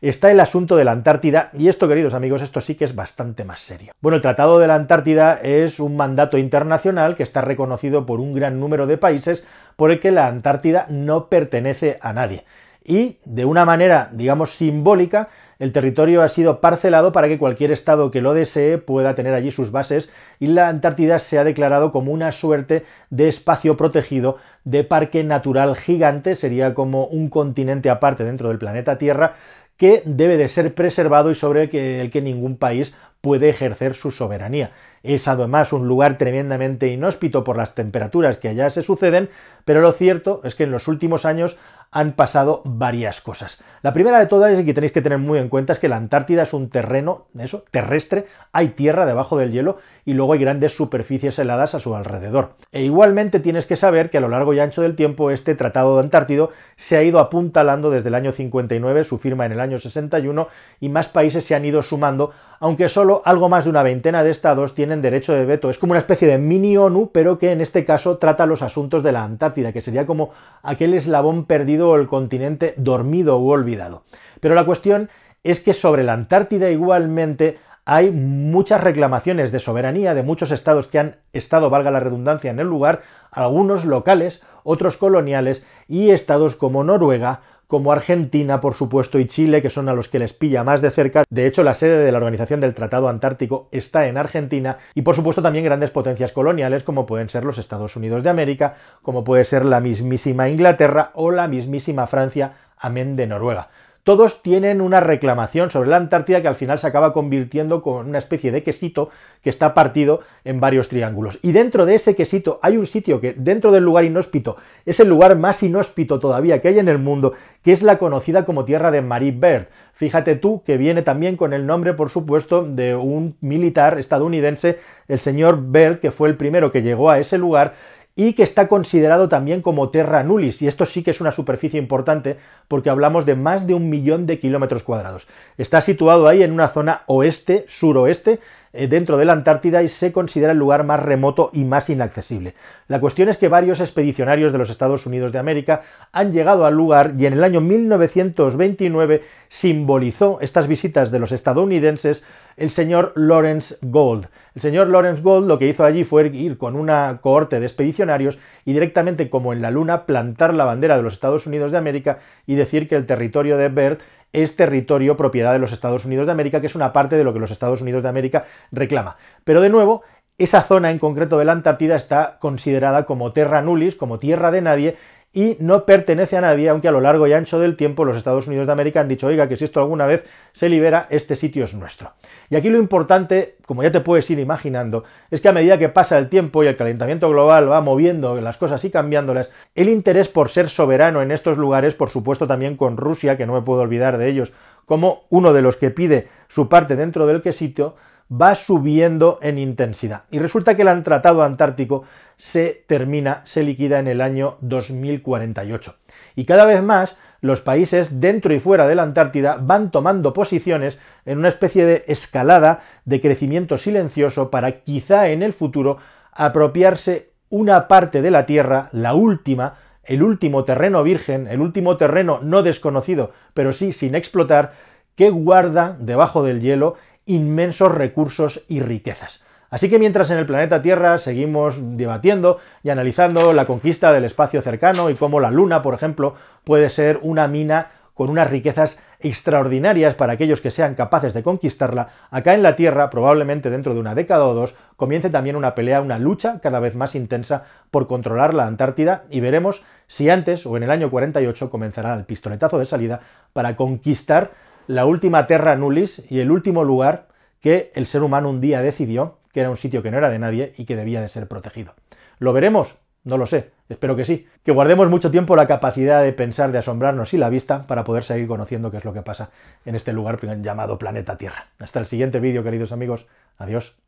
está 0.00 0.30
el 0.30 0.40
asunto 0.40 0.76
de 0.76 0.84
la 0.84 0.92
Antártida, 0.92 1.50
y 1.52 1.68
esto, 1.68 1.88
queridos 1.88 2.14
amigos, 2.14 2.40
esto 2.40 2.60
sí 2.60 2.74
que 2.74 2.84
es 2.84 2.94
bastante 2.94 3.44
más 3.44 3.60
serio. 3.60 3.92
Bueno, 4.00 4.16
el 4.16 4.22
Tratado 4.22 4.58
de 4.58 4.66
la 4.66 4.76
Antártida 4.76 5.40
es 5.42 5.78
un 5.78 5.96
mandato 5.96 6.38
internacional 6.38 7.14
que 7.16 7.22
está 7.22 7.42
reconocido 7.42 8.06
por 8.06 8.20
un 8.20 8.34
gran 8.34 8.60
número 8.60 8.86
de 8.86 8.96
países 8.96 9.44
por 9.76 9.90
el 9.90 10.00
que 10.00 10.10
la 10.10 10.26
Antártida 10.26 10.86
no 10.88 11.28
pertenece 11.28 11.98
a 12.00 12.12
nadie. 12.12 12.44
Y 12.84 13.18
de 13.24 13.46
una 13.46 13.64
manera, 13.64 14.10
digamos, 14.12 14.50
simbólica, 14.50 15.28
el 15.58 15.72
territorio 15.72 16.22
ha 16.22 16.28
sido 16.28 16.60
parcelado 16.60 17.12
para 17.12 17.28
que 17.28 17.38
cualquier 17.38 17.72
estado 17.72 18.10
que 18.10 18.20
lo 18.20 18.34
desee 18.34 18.76
pueda 18.76 19.14
tener 19.14 19.32
allí 19.32 19.50
sus 19.50 19.70
bases 19.70 20.10
y 20.38 20.48
la 20.48 20.68
Antártida 20.68 21.18
se 21.18 21.38
ha 21.38 21.44
declarado 21.44 21.92
como 21.92 22.12
una 22.12 22.32
suerte 22.32 22.84
de 23.08 23.28
espacio 23.28 23.76
protegido 23.76 24.36
de 24.64 24.84
parque 24.84 25.24
natural 25.24 25.76
gigante, 25.76 26.34
sería 26.34 26.74
como 26.74 27.06
un 27.06 27.30
continente 27.30 27.88
aparte 27.88 28.24
dentro 28.24 28.48
del 28.48 28.58
planeta 28.58 28.98
Tierra 28.98 29.34
que 29.76 30.02
debe 30.04 30.36
de 30.36 30.48
ser 30.48 30.74
preservado 30.74 31.30
y 31.30 31.34
sobre 31.34 31.64
el 31.64 31.70
que, 31.70 32.00
el 32.00 32.10
que 32.10 32.22
ningún 32.22 32.56
país 32.56 32.96
puede 33.20 33.48
ejercer 33.48 33.94
su 33.94 34.10
soberanía. 34.10 34.72
Es 35.02 35.28
además 35.28 35.72
un 35.72 35.88
lugar 35.88 36.18
tremendamente 36.18 36.88
inhóspito 36.88 37.42
por 37.42 37.56
las 37.56 37.74
temperaturas 37.74 38.36
que 38.36 38.48
allá 38.48 38.68
se 38.70 38.82
suceden, 38.82 39.30
pero 39.64 39.80
lo 39.80 39.92
cierto 39.92 40.42
es 40.44 40.54
que 40.54 40.64
en 40.64 40.70
los 40.70 40.88
últimos 40.88 41.24
años 41.24 41.56
han 41.94 42.14
pasado 42.14 42.60
varias 42.64 43.20
cosas. 43.20 43.62
La 43.82 43.92
primera 43.92 44.18
de 44.18 44.26
todas 44.26 44.58
y 44.58 44.64
que 44.64 44.74
tenéis 44.74 44.92
que 44.92 45.00
tener 45.00 45.18
muy 45.18 45.38
en 45.38 45.48
cuenta 45.48 45.72
es 45.72 45.78
que 45.78 45.86
la 45.88 45.96
Antártida 45.96 46.42
es 46.42 46.52
un 46.52 46.68
terreno, 46.68 47.26
eso, 47.38 47.64
terrestre, 47.70 48.26
hay 48.50 48.70
tierra 48.70 49.06
debajo 49.06 49.38
del 49.38 49.52
hielo 49.52 49.78
y 50.04 50.14
luego 50.14 50.32
hay 50.32 50.40
grandes 50.40 50.76
superficies 50.76 51.38
heladas 51.38 51.76
a 51.76 51.80
su 51.80 51.94
alrededor. 51.94 52.54
E 52.72 52.82
igualmente 52.82 53.38
tienes 53.38 53.66
que 53.66 53.76
saber 53.76 54.10
que 54.10 54.18
a 54.18 54.20
lo 54.20 54.28
largo 54.28 54.52
y 54.52 54.58
ancho 54.58 54.82
del 54.82 54.96
tiempo 54.96 55.30
este 55.30 55.54
Tratado 55.54 55.94
de 55.94 56.02
Antártido 56.02 56.50
se 56.76 56.96
ha 56.96 57.02
ido 57.04 57.20
apuntalando 57.20 57.90
desde 57.90 58.08
el 58.08 58.16
año 58.16 58.32
59, 58.32 59.04
su 59.04 59.18
firma 59.18 59.46
en 59.46 59.52
el 59.52 59.60
año 59.60 59.78
61, 59.78 60.48
y 60.80 60.88
más 60.88 61.08
países 61.08 61.44
se 61.44 61.54
han 61.54 61.64
ido 61.64 61.80
sumando, 61.82 62.32
aunque 62.58 62.88
solo 62.88 63.22
algo 63.24 63.48
más 63.48 63.64
de 63.64 63.70
una 63.70 63.84
veintena 63.84 64.24
de 64.24 64.30
estados 64.30 64.74
tienen 64.74 65.00
derecho 65.00 65.32
de 65.32 65.44
veto. 65.44 65.70
Es 65.70 65.78
como 65.78 65.92
una 65.92 66.00
especie 66.00 66.26
de 66.26 66.38
mini 66.38 66.76
ONU, 66.76 67.10
pero 67.12 67.38
que 67.38 67.52
en 67.52 67.60
este 67.60 67.84
caso 67.84 68.18
trata 68.18 68.46
los 68.46 68.62
asuntos 68.62 69.02
de 69.02 69.12
la 69.12 69.22
Antártida, 69.22 69.72
que 69.72 69.80
sería 69.80 70.06
como 70.06 70.30
aquel 70.62 70.94
eslabón 70.94 71.44
perdido 71.44 71.83
o 71.90 71.96
el 71.96 72.08
continente 72.08 72.74
dormido 72.76 73.38
u 73.38 73.50
olvidado. 73.50 74.02
Pero 74.40 74.54
la 74.54 74.66
cuestión 74.66 75.10
es 75.42 75.60
que 75.60 75.74
sobre 75.74 76.04
la 76.04 76.14
Antártida 76.14 76.70
igualmente 76.70 77.58
hay 77.84 78.10
muchas 78.10 78.82
reclamaciones 78.82 79.52
de 79.52 79.60
soberanía 79.60 80.14
de 80.14 80.22
muchos 80.22 80.50
estados 80.50 80.88
que 80.88 80.98
han 80.98 81.16
estado, 81.32 81.68
valga 81.68 81.90
la 81.90 82.00
redundancia, 82.00 82.50
en 82.50 82.58
el 82.58 82.66
lugar, 82.66 83.02
algunos 83.30 83.84
locales, 83.84 84.42
otros 84.62 84.96
coloniales 84.96 85.66
y 85.86 86.10
estados 86.10 86.56
como 86.56 86.82
Noruega, 86.82 87.40
como 87.74 87.90
Argentina, 87.90 88.60
por 88.60 88.74
supuesto, 88.74 89.18
y 89.18 89.26
Chile, 89.26 89.60
que 89.60 89.68
son 89.68 89.88
a 89.88 89.94
los 89.94 90.06
que 90.06 90.20
les 90.20 90.32
pilla 90.32 90.62
más 90.62 90.80
de 90.80 90.92
cerca. 90.92 91.24
De 91.28 91.48
hecho, 91.48 91.64
la 91.64 91.74
sede 91.74 92.04
de 92.04 92.12
la 92.12 92.18
Organización 92.18 92.60
del 92.60 92.72
Tratado 92.72 93.08
Antártico 93.08 93.66
está 93.72 94.06
en 94.06 94.16
Argentina, 94.16 94.78
y 94.94 95.02
por 95.02 95.16
supuesto 95.16 95.42
también 95.42 95.64
grandes 95.64 95.90
potencias 95.90 96.30
coloniales, 96.30 96.84
como 96.84 97.04
pueden 97.04 97.28
ser 97.30 97.42
los 97.42 97.58
Estados 97.58 97.96
Unidos 97.96 98.22
de 98.22 98.30
América, 98.30 98.76
como 99.02 99.24
puede 99.24 99.44
ser 99.44 99.64
la 99.64 99.80
mismísima 99.80 100.48
Inglaterra 100.48 101.10
o 101.14 101.32
la 101.32 101.48
mismísima 101.48 102.06
Francia, 102.06 102.52
amén 102.78 103.16
de 103.16 103.26
Noruega 103.26 103.70
todos 104.04 104.42
tienen 104.42 104.82
una 104.82 105.00
reclamación 105.00 105.70
sobre 105.70 105.88
la 105.88 105.96
Antártida 105.96 106.42
que 106.42 106.48
al 106.48 106.54
final 106.54 106.78
se 106.78 106.86
acaba 106.86 107.14
convirtiendo 107.14 107.82
con 107.82 108.06
una 108.06 108.18
especie 108.18 108.52
de 108.52 108.62
quesito 108.62 109.08
que 109.42 109.48
está 109.48 109.72
partido 109.72 110.20
en 110.44 110.60
varios 110.60 110.88
triángulos. 110.88 111.38
Y 111.42 111.52
dentro 111.52 111.86
de 111.86 111.94
ese 111.94 112.14
quesito 112.14 112.60
hay 112.62 112.76
un 112.76 112.86
sitio 112.86 113.20
que 113.20 113.32
dentro 113.32 113.72
del 113.72 113.82
lugar 113.82 114.04
inhóspito 114.04 114.56
es 114.84 115.00
el 115.00 115.08
lugar 115.08 115.36
más 115.36 115.62
inhóspito 115.62 116.20
todavía 116.20 116.60
que 116.60 116.68
hay 116.68 116.78
en 116.78 116.88
el 116.88 116.98
mundo, 116.98 117.32
que 117.62 117.72
es 117.72 117.82
la 117.82 117.96
conocida 117.96 118.44
como 118.44 118.66
tierra 118.66 118.90
de 118.90 119.00
Marie 119.00 119.32
Byrd. 119.32 119.68
Fíjate 119.94 120.36
tú 120.36 120.62
que 120.64 120.76
viene 120.76 121.02
también 121.02 121.36
con 121.36 121.54
el 121.54 121.66
nombre, 121.66 121.94
por 121.94 122.10
supuesto, 122.10 122.62
de 122.62 122.94
un 122.94 123.36
militar 123.40 123.98
estadounidense, 123.98 124.80
el 125.08 125.18
señor 125.18 125.58
Byrd, 125.62 126.00
que 126.00 126.10
fue 126.10 126.28
el 126.28 126.36
primero 126.36 126.70
que 126.70 126.82
llegó 126.82 127.10
a 127.10 127.20
ese 127.20 127.38
lugar 127.38 127.74
y 128.16 128.34
que 128.34 128.44
está 128.44 128.68
considerado 128.68 129.28
también 129.28 129.60
como 129.60 129.90
terra 129.90 130.22
nullis, 130.22 130.62
y 130.62 130.68
esto 130.68 130.86
sí 130.86 131.02
que 131.02 131.10
es 131.10 131.20
una 131.20 131.32
superficie 131.32 131.80
importante 131.80 132.36
porque 132.68 132.90
hablamos 132.90 133.26
de 133.26 133.34
más 133.34 133.66
de 133.66 133.74
un 133.74 133.90
millón 133.90 134.26
de 134.26 134.38
kilómetros 134.38 134.84
cuadrados. 134.84 135.26
Está 135.58 135.80
situado 135.80 136.28
ahí 136.28 136.42
en 136.42 136.52
una 136.52 136.68
zona 136.68 137.02
oeste-suroeste 137.06 138.38
eh, 138.72 138.86
dentro 138.86 139.16
de 139.16 139.24
la 139.24 139.32
Antártida 139.32 139.82
y 139.82 139.88
se 139.88 140.12
considera 140.12 140.52
el 140.52 140.58
lugar 140.58 140.84
más 140.84 141.00
remoto 141.00 141.50
y 141.52 141.64
más 141.64 141.90
inaccesible. 141.90 142.54
La 142.86 143.00
cuestión 143.00 143.28
es 143.28 143.36
que 143.36 143.48
varios 143.48 143.80
expedicionarios 143.80 144.52
de 144.52 144.58
los 144.58 144.70
Estados 144.70 145.06
Unidos 145.06 145.32
de 145.32 145.38
América 145.38 145.82
han 146.12 146.32
llegado 146.32 146.66
al 146.66 146.74
lugar 146.74 147.14
y 147.18 147.26
en 147.26 147.32
el 147.32 147.44
año 147.44 147.60
1929 147.60 149.22
simbolizó 149.48 150.38
estas 150.40 150.68
visitas 150.68 151.10
de 151.10 151.18
los 151.18 151.32
estadounidenses 151.32 152.24
el 152.56 152.70
señor 152.70 153.12
Lawrence 153.16 153.76
Gold. 153.82 154.28
El 154.54 154.62
señor 154.62 154.88
Lawrence 154.88 155.22
Gold 155.22 155.48
lo 155.48 155.58
que 155.58 155.68
hizo 155.68 155.84
allí 155.84 156.04
fue 156.04 156.28
ir 156.28 156.58
con 156.58 156.76
una 156.76 157.18
cohorte 157.20 157.60
de 157.60 157.66
expedicionarios 157.66 158.38
y 158.64 158.72
directamente 158.72 159.30
como 159.30 159.52
en 159.52 159.62
la 159.62 159.70
Luna 159.70 160.06
plantar 160.06 160.54
la 160.54 160.64
bandera 160.64 160.96
de 160.96 161.02
los 161.02 161.14
Estados 161.14 161.46
Unidos 161.46 161.72
de 161.72 161.78
América 161.78 162.18
y 162.46 162.54
decir 162.54 162.88
que 162.88 162.96
el 162.96 163.06
territorio 163.06 163.56
de 163.56 163.68
Bert 163.68 164.00
es 164.32 164.56
territorio 164.56 165.16
propiedad 165.16 165.52
de 165.52 165.60
los 165.60 165.72
Estados 165.72 166.04
Unidos 166.04 166.26
de 166.26 166.32
América, 166.32 166.60
que 166.60 166.66
es 166.66 166.74
una 166.74 166.92
parte 166.92 167.16
de 167.16 167.24
lo 167.24 167.32
que 167.32 167.38
los 167.38 167.52
Estados 167.52 167.80
Unidos 167.80 168.02
de 168.02 168.08
América 168.08 168.44
reclama. 168.72 169.16
Pero 169.44 169.60
de 169.60 169.70
nuevo, 169.70 170.02
esa 170.38 170.62
zona 170.62 170.90
en 170.90 170.98
concreto 170.98 171.38
de 171.38 171.44
la 171.44 171.52
Antártida 171.52 171.94
está 171.94 172.38
considerada 172.40 173.06
como 173.06 173.32
terra 173.32 173.62
nullis, 173.62 173.94
como 173.94 174.18
tierra 174.18 174.50
de 174.50 174.62
nadie, 174.62 174.96
y 175.34 175.56
no 175.58 175.84
pertenece 175.84 176.36
a 176.36 176.40
nadie, 176.40 176.68
aunque 176.68 176.86
a 176.86 176.92
lo 176.92 177.00
largo 177.00 177.26
y 177.26 177.32
ancho 177.32 177.58
del 177.58 177.76
tiempo 177.76 178.04
los 178.04 178.16
Estados 178.16 178.46
Unidos 178.46 178.66
de 178.66 178.72
América 178.72 179.00
han 179.00 179.08
dicho, 179.08 179.26
oiga, 179.26 179.48
que 179.48 179.56
si 179.56 179.64
esto 179.64 179.80
alguna 179.80 180.06
vez 180.06 180.24
se 180.52 180.68
libera, 180.68 181.08
este 181.10 181.34
sitio 181.34 181.64
es 181.64 181.74
nuestro. 181.74 182.12
Y 182.50 182.56
aquí 182.56 182.70
lo 182.70 182.78
importante, 182.78 183.56
como 183.66 183.82
ya 183.82 183.90
te 183.90 184.00
puedes 184.00 184.30
ir 184.30 184.38
imaginando, 184.38 185.02
es 185.32 185.40
que 185.40 185.48
a 185.48 185.52
medida 185.52 185.76
que 185.76 185.88
pasa 185.88 186.18
el 186.18 186.28
tiempo 186.28 186.62
y 186.62 186.68
el 186.68 186.76
calentamiento 186.76 187.28
global 187.28 187.68
va 187.68 187.80
moviendo 187.80 188.40
las 188.40 188.58
cosas 188.58 188.84
y 188.84 188.90
cambiándolas, 188.90 189.50
el 189.74 189.88
interés 189.88 190.28
por 190.28 190.50
ser 190.50 190.70
soberano 190.70 191.20
en 191.20 191.32
estos 191.32 191.58
lugares, 191.58 191.94
por 191.94 192.10
supuesto 192.10 192.46
también 192.46 192.76
con 192.76 192.96
Rusia, 192.96 193.36
que 193.36 193.44
no 193.44 193.54
me 193.54 193.62
puedo 193.62 193.80
olvidar 193.80 194.18
de 194.18 194.28
ellos, 194.28 194.52
como 194.86 195.24
uno 195.30 195.52
de 195.52 195.62
los 195.62 195.76
que 195.76 195.90
pide 195.90 196.28
su 196.48 196.68
parte 196.68 196.94
dentro 196.94 197.26
del 197.26 197.42
quesito, 197.42 197.96
va 198.30 198.54
subiendo 198.54 199.38
en 199.42 199.58
intensidad. 199.58 200.22
Y 200.30 200.38
resulta 200.38 200.76
que 200.76 200.82
el 200.82 201.02
Tratado 201.02 201.42
Antártico 201.42 202.04
se 202.36 202.84
termina, 202.86 203.42
se 203.44 203.62
liquida 203.62 203.98
en 203.98 204.08
el 204.08 204.20
año 204.20 204.56
2048. 204.60 205.96
Y 206.36 206.44
cada 206.44 206.64
vez 206.64 206.82
más 206.82 207.16
los 207.40 207.60
países 207.60 208.20
dentro 208.20 208.54
y 208.54 208.60
fuera 208.60 208.86
de 208.86 208.94
la 208.94 209.02
Antártida 209.02 209.58
van 209.60 209.90
tomando 209.90 210.32
posiciones 210.32 210.98
en 211.26 211.38
una 211.38 211.48
especie 211.48 211.84
de 211.84 212.04
escalada 212.08 212.82
de 213.04 213.20
crecimiento 213.20 213.76
silencioso 213.76 214.50
para 214.50 214.80
quizá 214.80 215.28
en 215.28 215.42
el 215.42 215.52
futuro 215.52 215.98
apropiarse 216.32 217.30
una 217.50 217.86
parte 217.86 218.22
de 218.22 218.30
la 218.30 218.46
Tierra, 218.46 218.88
la 218.92 219.14
última, 219.14 219.76
el 220.02 220.22
último 220.22 220.64
terreno 220.64 221.02
virgen, 221.02 221.46
el 221.46 221.60
último 221.60 221.96
terreno 221.96 222.40
no 222.42 222.62
desconocido, 222.62 223.32
pero 223.52 223.72
sí 223.72 223.92
sin 223.92 224.14
explotar, 224.14 224.72
que 225.14 225.30
guarda 225.30 225.96
debajo 226.00 226.42
del 226.42 226.60
hielo 226.60 226.96
inmensos 227.26 227.92
recursos 227.92 228.64
y 228.68 228.80
riquezas. 228.80 229.44
Así 229.70 229.90
que 229.90 229.98
mientras 229.98 230.30
en 230.30 230.38
el 230.38 230.46
planeta 230.46 230.82
Tierra 230.82 231.18
seguimos 231.18 231.76
debatiendo 231.96 232.58
y 232.82 232.90
analizando 232.90 233.52
la 233.52 233.66
conquista 233.66 234.12
del 234.12 234.24
espacio 234.24 234.62
cercano 234.62 235.10
y 235.10 235.14
cómo 235.14 235.40
la 235.40 235.50
Luna, 235.50 235.82
por 235.82 235.94
ejemplo, 235.94 236.34
puede 236.62 236.90
ser 236.90 237.18
una 237.22 237.48
mina 237.48 237.90
con 238.14 238.30
unas 238.30 238.48
riquezas 238.48 239.02
extraordinarias 239.18 240.14
para 240.14 240.34
aquellos 240.34 240.60
que 240.60 240.70
sean 240.70 240.94
capaces 240.94 241.34
de 241.34 241.42
conquistarla, 241.42 242.10
acá 242.30 242.54
en 242.54 242.62
la 242.62 242.76
Tierra, 242.76 243.10
probablemente 243.10 243.70
dentro 243.70 243.94
de 243.94 244.00
una 244.00 244.14
década 244.14 244.46
o 244.46 244.54
dos, 244.54 244.76
comience 244.96 245.30
también 245.30 245.56
una 245.56 245.74
pelea, 245.74 246.00
una 246.00 246.18
lucha 246.18 246.60
cada 246.62 246.78
vez 246.78 246.94
más 246.94 247.14
intensa 247.14 247.64
por 247.90 248.06
controlar 248.06 248.54
la 248.54 248.66
Antártida 248.66 249.24
y 249.30 249.40
veremos 249.40 249.84
si 250.06 250.30
antes 250.30 250.66
o 250.66 250.76
en 250.76 250.84
el 250.84 250.90
año 250.90 251.10
48 251.10 251.70
comenzará 251.70 252.14
el 252.14 252.24
pistoletazo 252.24 252.78
de 252.78 252.86
salida 252.86 253.20
para 253.52 253.74
conquistar 253.74 254.52
la 254.86 255.06
última 255.06 255.46
terra 255.46 255.76
nullis 255.76 256.22
y 256.30 256.40
el 256.40 256.50
último 256.50 256.84
lugar 256.84 257.28
que 257.60 257.92
el 257.94 258.06
ser 258.06 258.22
humano 258.22 258.50
un 258.50 258.60
día 258.60 258.82
decidió 258.82 259.38
que 259.52 259.60
era 259.60 259.70
un 259.70 259.76
sitio 259.76 260.02
que 260.02 260.10
no 260.10 260.18
era 260.18 260.28
de 260.30 260.38
nadie 260.38 260.74
y 260.76 260.84
que 260.84 260.96
debía 260.96 261.20
de 261.20 261.28
ser 261.28 261.48
protegido. 261.48 261.94
¿Lo 262.38 262.52
veremos? 262.52 262.98
No 263.22 263.38
lo 263.38 263.46
sé, 263.46 263.70
espero 263.88 264.16
que 264.16 264.24
sí. 264.24 264.46
Que 264.64 264.72
guardemos 264.72 265.08
mucho 265.08 265.30
tiempo 265.30 265.56
la 265.56 265.66
capacidad 265.66 266.22
de 266.22 266.32
pensar, 266.32 266.72
de 266.72 266.78
asombrarnos 266.78 267.32
y 267.32 267.38
la 267.38 267.48
vista 267.48 267.86
para 267.86 268.04
poder 268.04 268.24
seguir 268.24 268.46
conociendo 268.46 268.90
qué 268.90 268.98
es 268.98 269.04
lo 269.04 269.14
que 269.14 269.22
pasa 269.22 269.50
en 269.86 269.94
este 269.94 270.12
lugar 270.12 270.38
llamado 270.60 270.98
planeta 270.98 271.38
Tierra. 271.38 271.68
Hasta 271.78 272.00
el 272.00 272.06
siguiente 272.06 272.40
vídeo, 272.40 272.62
queridos 272.62 272.92
amigos. 272.92 273.26
Adiós. 273.56 274.03